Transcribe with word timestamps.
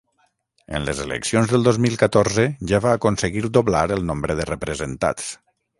En 0.77 0.87
les 0.87 1.01
eleccions 1.03 1.51
del 1.51 1.67
dos 1.69 1.79
mil 1.85 1.99
catorze 2.05 2.47
ja 2.73 2.83
va 2.89 2.97
aconseguir 3.01 3.45
doblar 3.61 3.87
el 3.99 4.05
nombre 4.13 4.41
de 4.41 4.53
representats. 4.55 5.35